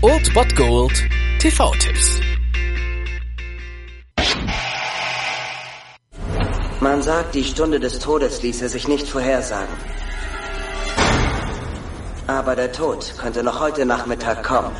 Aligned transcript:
Old 0.00 0.32
Bot 0.32 0.56
Gold 0.56 1.04
TV-Tipps. 1.40 2.20
Man 6.80 7.02
sagt, 7.02 7.34
die 7.34 7.44
Stunde 7.44 7.78
des 7.78 7.98
Todes 7.98 8.42
ließe 8.42 8.70
sich 8.70 8.88
nicht 8.88 9.06
vorhersagen. 9.06 9.74
Aber 12.26 12.56
der 12.56 12.72
Tod 12.72 13.12
könnte 13.18 13.42
noch 13.42 13.60
heute 13.60 13.84
Nachmittag 13.84 14.42
kommen. 14.42 14.74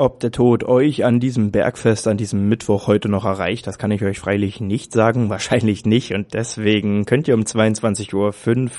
Ob 0.00 0.20
der 0.20 0.30
Tod 0.30 0.62
euch 0.62 1.04
an 1.04 1.18
diesem 1.18 1.50
Bergfest, 1.50 2.06
an 2.06 2.16
diesem 2.16 2.48
Mittwoch 2.48 2.86
heute 2.86 3.08
noch 3.08 3.24
erreicht, 3.24 3.66
das 3.66 3.78
kann 3.78 3.90
ich 3.90 4.04
euch 4.04 4.20
freilich 4.20 4.60
nicht 4.60 4.92
sagen, 4.92 5.28
wahrscheinlich 5.28 5.84
nicht 5.86 6.14
und 6.14 6.34
deswegen 6.34 7.04
könnt 7.04 7.26
ihr 7.26 7.34
um 7.34 7.40
22.05 7.40 8.14
Uhr 8.14 8.32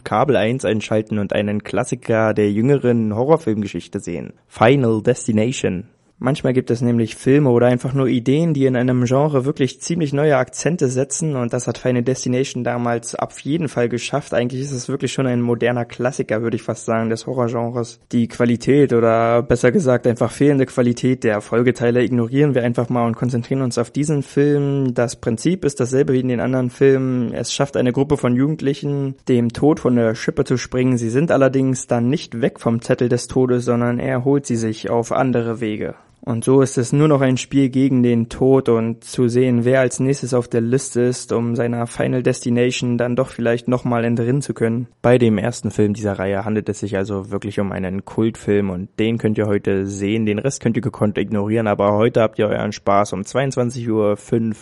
Kabel 0.06 0.38
1 0.38 0.64
einschalten 0.64 1.20
und 1.20 1.34
einen 1.34 1.62
Klassiker 1.62 2.34
der 2.34 2.50
jüngeren 2.54 3.14
Horrorfilmgeschichte 3.14 4.00
sehen. 4.00 4.32
Final 4.48 5.02
Destination. 5.04 5.90
Manchmal 6.22 6.52
gibt 6.52 6.70
es 6.70 6.82
nämlich 6.82 7.16
Filme 7.16 7.50
oder 7.50 7.68
einfach 7.68 7.94
nur 7.94 8.08
Ideen, 8.08 8.54
die 8.54 8.66
in 8.66 8.76
einem 8.76 9.06
Genre 9.06 9.46
wirklich 9.46 9.80
ziemlich 9.80 10.12
neue 10.12 10.36
Akzente 10.36 10.90
setzen 10.90 11.38
und 11.38 11.54
das 11.54 11.66
hat 11.66 11.78
Final 11.78 12.04
Destination 12.04 12.66
damals 12.66 13.16
auf 13.16 13.40
jeden 13.40 13.70
Fall 13.70 13.88
geschafft. 13.88 14.34
Eigentlich 14.34 14.62
ist 14.62 14.74
es 14.74 14.90
wirklich 14.90 15.14
schon 15.14 15.28
ein 15.28 15.42
moderner 15.42 15.86
Klassiker, 15.86 16.42
würde 16.42 16.58
ich 16.58 16.64
fast 16.64 16.84
sagen, 16.84 17.10
des 17.10 17.26
Horrorgenres. 17.26 18.02
Die 18.12 18.28
Qualität 18.28 18.92
oder 18.92 19.42
besser 19.44 19.72
gesagt 19.72 20.08
einfach 20.08 20.30
fehlende 20.30 20.66
Qualität 20.66 21.24
der 21.24 21.40
Folgeteile 21.40 22.04
ignorieren 22.04 22.54
wir 22.54 22.64
einfach 22.64 22.90
mal 22.90 23.08
und 23.08 23.16
konzentrieren 23.16 23.62
uns 23.62 23.78
auf 23.78 23.90
diesen 23.90 24.22
Film. 24.22 24.94
Das 24.94 25.16
Prinzip 25.16 25.64
ist 25.64 25.80
dasselbe 25.80 26.12
wie 26.12 26.20
in 26.20 26.28
den 26.28 26.42
anderen 26.42 26.70
Filmen. 26.70 27.34
Es 27.34 27.54
schafft 27.54 27.78
eine 27.78 27.94
Gruppe 27.94 28.18
von 28.18 28.36
Jugendlichen, 28.36 29.16
dem 29.30 29.54
Tod 29.54 29.80
von 29.80 29.96
der 29.96 30.16
Schippe 30.16 30.44
zu 30.44 30.58
springen. 30.58 30.98
Sie 30.98 31.10
sind 31.10 31.32
allerdings 31.32 31.88
dann 31.88 32.10
nicht 32.10 32.42
weg 32.42 32.60
vom 32.60 32.82
Zettel 32.82 33.08
des 33.08 33.30
Todes, 33.30 33.64
sondern 33.64 34.00
er 34.00 34.26
holt 34.26 34.46
sie 34.46 34.58
sich 34.58 34.90
auf 34.90 35.14
andere 35.14 35.62
Wege. 35.62 35.96
Und 36.22 36.44
so 36.44 36.62
ist 36.62 36.78
es 36.78 36.92
nur 36.92 37.08
noch 37.08 37.22
ein 37.22 37.38
Spiel 37.38 37.70
gegen 37.70 38.04
den 38.04 38.30
Tod 38.30 38.70
und 38.70 39.04
zu 39.04 39.30
sehen, 39.30 39.66
wer 39.66 39.80
als 39.80 40.00
nächstes 40.00 40.34
auf 40.34 40.48
der 40.48 40.62
Liste 40.62 41.02
ist, 41.02 41.32
um 41.32 41.56
seiner 41.56 41.88
Final 41.88 42.24
Destination 42.24 42.98
dann 42.98 43.16
doch 43.16 43.30
vielleicht 43.30 43.68
nochmal 43.68 44.04
entrinnen 44.04 44.42
zu 44.42 44.54
können. 44.54 44.88
Bei 45.02 45.18
dem 45.18 45.38
ersten 45.38 45.72
Film 45.72 45.94
dieser 45.94 46.20
Reihe 46.20 46.46
handelt 46.46 46.70
es 46.70 46.80
sich 46.80 46.98
also 46.98 47.32
wirklich 47.32 47.60
um 47.60 47.72
einen 47.72 48.06
Kultfilm 48.06 48.70
und 48.70 48.90
den 49.00 49.18
könnt 49.18 49.38
ihr 49.38 49.48
heute 49.48 49.88
sehen. 49.88 50.26
Den 50.26 50.40
Rest 50.40 50.62
könnt 50.62 50.76
ihr 50.76 50.82
gekonnt 50.82 51.18
ignorieren, 51.18 51.68
aber 51.68 51.94
heute 51.94 52.22
habt 52.22 52.38
ihr 52.38 52.48
euren 52.48 52.74
Spaß 52.74 53.14
um 53.14 53.22
22.05 53.22 53.90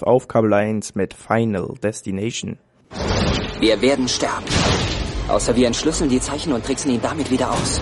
Uhr 0.02 0.08
auf 0.08 0.28
Kabel 0.28 0.54
1 0.54 0.96
mit 0.96 1.14
Final 1.14 1.74
Destination. 1.82 2.58
Wir 3.60 3.82
werden 3.82 4.08
sterben. 4.08 4.46
Außer 5.28 5.56
wir 5.56 5.68
entschlüsseln 5.68 6.10
die 6.10 6.22
Zeichen 6.22 6.54
und 6.54 6.66
tricksen 6.66 6.92
ihn 6.92 7.02
damit 7.02 7.32
wieder 7.32 7.52
aus. 7.52 7.82